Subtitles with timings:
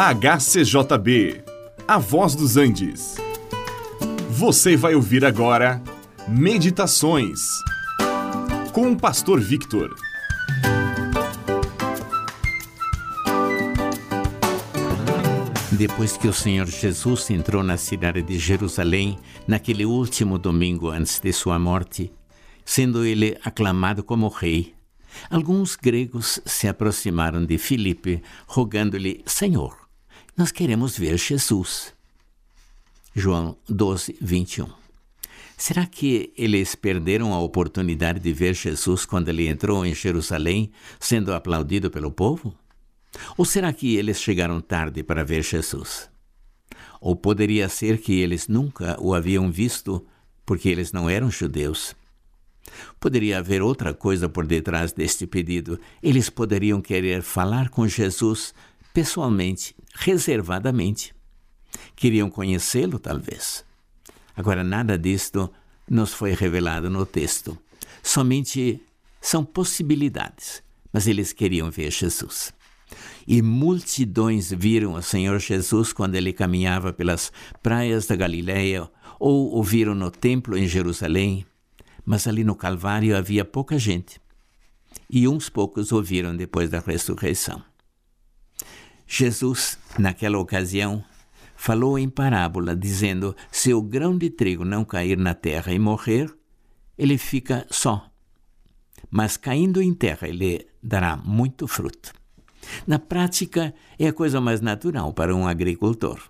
[0.00, 1.42] HCJB,
[1.88, 3.16] A Voz dos Andes.
[4.30, 5.82] Você vai ouvir agora
[6.28, 7.40] Meditações
[8.72, 9.92] com o Pastor Victor.
[15.72, 19.18] Depois que o Senhor Jesus entrou na cidade de Jerusalém,
[19.48, 22.12] naquele último domingo antes de sua morte,
[22.64, 24.76] sendo ele aclamado como rei,
[25.28, 29.87] alguns gregos se aproximaram de Filipe, rogando-lhe: Senhor,
[30.38, 31.92] nós queremos ver Jesus.
[33.12, 34.68] João 12, 21.
[35.56, 40.70] Será que eles perderam a oportunidade de ver Jesus quando ele entrou em Jerusalém,
[41.00, 42.54] sendo aplaudido pelo povo?
[43.36, 46.08] Ou será que eles chegaram tarde para ver Jesus?
[47.00, 50.06] Ou poderia ser que eles nunca o haviam visto
[50.46, 51.96] porque eles não eram judeus?
[53.00, 55.80] Poderia haver outra coisa por detrás deste pedido.
[56.00, 58.54] Eles poderiam querer falar com Jesus
[58.98, 61.14] pessoalmente, reservadamente.
[61.94, 63.64] Queriam conhecê-lo, talvez.
[64.36, 65.48] Agora, nada disto
[65.88, 67.56] nos foi revelado no texto.
[68.02, 68.82] Somente
[69.20, 72.52] são possibilidades, mas eles queriam ver Jesus.
[73.24, 77.30] E multidões viram o Senhor Jesus quando ele caminhava pelas
[77.62, 81.46] praias da Galileia ou o viram no templo em Jerusalém,
[82.04, 84.20] mas ali no Calvário havia pouca gente.
[85.08, 87.62] E uns poucos ouviram depois da ressurreição.
[89.08, 91.02] Jesus, naquela ocasião,
[91.56, 96.32] falou em parábola, dizendo: Se o grão de trigo não cair na terra e morrer,
[96.96, 98.10] ele fica só.
[99.10, 102.12] Mas caindo em terra, ele dará muito fruto.
[102.86, 106.20] Na prática, é a coisa mais natural para um agricultor.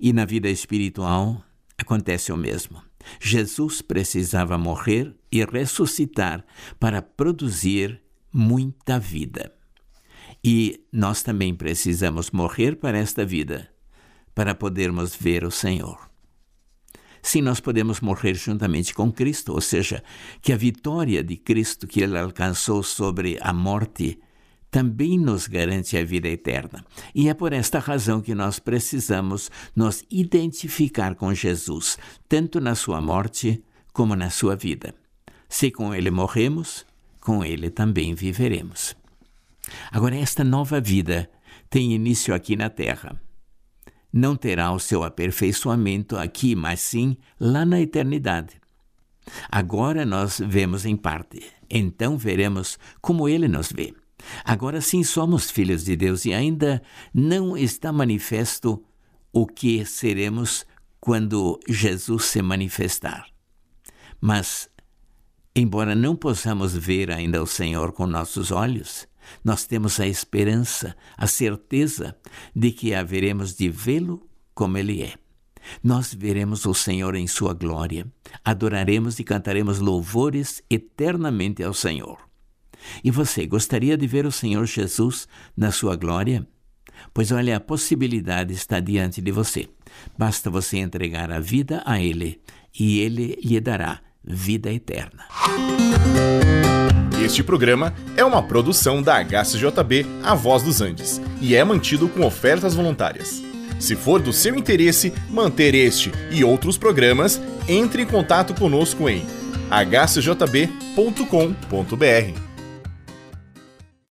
[0.00, 1.44] E na vida espiritual,
[1.76, 2.82] acontece o mesmo.
[3.20, 6.44] Jesus precisava morrer e ressuscitar
[6.80, 8.00] para produzir
[8.32, 9.57] muita vida.
[10.42, 13.68] E nós também precisamos morrer para esta vida,
[14.34, 16.08] para podermos ver o Senhor.
[17.20, 20.02] Sim, nós podemos morrer juntamente com Cristo, ou seja,
[20.40, 24.18] que a vitória de Cristo que ele alcançou sobre a morte
[24.70, 26.84] também nos garante a vida eterna.
[27.14, 31.98] E é por esta razão que nós precisamos nos identificar com Jesus,
[32.28, 33.62] tanto na sua morte
[33.92, 34.94] como na sua vida.
[35.48, 36.84] Se com ele morremos,
[37.20, 38.94] com ele também viveremos.
[39.90, 41.30] Agora, esta nova vida
[41.70, 43.20] tem início aqui na terra.
[44.12, 48.58] Não terá o seu aperfeiçoamento aqui, mas sim lá na eternidade.
[49.50, 53.94] Agora nós vemos em parte, então veremos como ele nos vê.
[54.44, 58.82] Agora sim somos filhos de Deus e ainda não está manifesto
[59.32, 60.66] o que seremos
[61.00, 63.26] quando Jesus se manifestar.
[64.20, 64.68] Mas,
[65.54, 69.06] embora não possamos ver ainda o Senhor com nossos olhos,
[69.44, 72.16] nós temos a esperança, a certeza
[72.54, 75.14] de que haveremos de vê-lo como ele é.
[75.82, 78.06] Nós veremos o Senhor em sua glória,
[78.44, 82.18] adoraremos e cantaremos louvores eternamente ao Senhor.
[83.02, 86.46] E você gostaria de ver o Senhor Jesus na sua glória?
[87.12, 89.68] Pois olha, a possibilidade está diante de você.
[90.16, 92.40] Basta você entregar a vida a Ele
[92.78, 95.24] e Ele lhe dará vida eterna.
[97.22, 102.24] Este programa é uma produção da HCJB A Voz dos Andes e é mantido com
[102.24, 103.42] ofertas voluntárias.
[103.78, 109.24] Se for do seu interesse manter este e outros programas, entre em contato conosco em
[109.70, 110.68] hcjb.com.br.